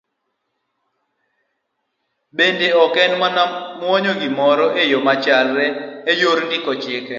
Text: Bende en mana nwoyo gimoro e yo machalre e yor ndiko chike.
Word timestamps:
Bende 2.37 2.67
en 3.03 3.13
mana 3.21 3.41
nwoyo 3.77 4.11
gimoro 4.21 4.65
e 4.81 4.83
yo 4.91 4.99
machalre 5.07 5.67
e 6.11 6.13
yor 6.21 6.37
ndiko 6.47 6.71
chike. 6.81 7.09